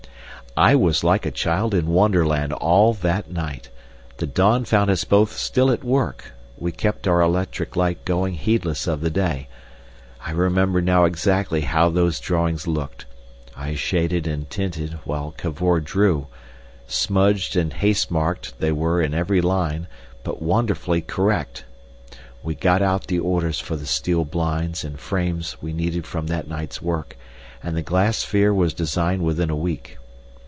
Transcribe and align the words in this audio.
I 0.57 0.75
was 0.75 1.01
like 1.01 1.25
a 1.25 1.31
child 1.31 1.73
in 1.73 1.87
Wonderland 1.87 2.51
all 2.51 2.93
that 2.95 3.31
night. 3.31 3.69
The 4.17 4.27
dawn 4.27 4.65
found 4.65 4.89
us 4.89 5.05
both 5.05 5.31
still 5.37 5.71
at 5.71 5.81
work—we 5.81 6.73
kept 6.73 7.07
our 7.07 7.21
electric 7.21 7.77
light 7.77 8.03
going 8.03 8.33
heedless 8.33 8.85
of 8.85 8.99
the 8.99 9.09
day. 9.09 9.47
I 10.19 10.31
remember 10.31 10.81
now 10.81 11.05
exactly 11.05 11.61
how 11.61 11.87
these 11.89 12.19
drawings 12.19 12.67
looked. 12.67 13.05
I 13.55 13.75
shaded 13.75 14.27
and 14.27 14.49
tinted 14.49 14.95
while 15.05 15.33
Cavor 15.37 15.79
drew—smudged 15.79 17.55
and 17.55 17.71
haste 17.71 18.11
marked 18.11 18.59
they 18.59 18.73
were 18.73 19.01
in 19.01 19.13
every 19.13 19.39
line, 19.39 19.87
but 20.21 20.41
wonderfully 20.41 20.99
correct. 21.01 21.63
We 22.43 22.55
got 22.55 22.81
out 22.81 23.07
the 23.07 23.19
orders 23.19 23.61
for 23.61 23.77
the 23.77 23.85
steel 23.85 24.25
blinds 24.25 24.83
and 24.83 24.99
frames 24.99 25.55
we 25.61 25.71
needed 25.71 26.05
from 26.05 26.27
that 26.27 26.49
night's 26.49 26.81
work, 26.81 27.15
and 27.63 27.73
the 27.75 27.81
glass 27.81 28.17
sphere 28.17 28.53
was 28.53 28.73
designed 28.73 29.23
within 29.23 29.49
a 29.49 29.55
week. 29.55 29.97